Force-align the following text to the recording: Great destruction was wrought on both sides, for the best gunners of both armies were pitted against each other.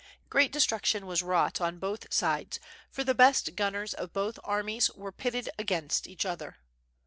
Great 0.31 0.51
destruction 0.51 1.05
was 1.05 1.21
wrought 1.21 1.61
on 1.61 1.77
both 1.77 2.11
sides, 2.11 2.59
for 2.89 3.03
the 3.03 3.13
best 3.13 3.55
gunners 3.55 3.93
of 3.93 4.11
both 4.11 4.39
armies 4.43 4.89
were 4.95 5.11
pitted 5.11 5.47
against 5.59 6.07
each 6.07 6.25
other. 6.25 6.57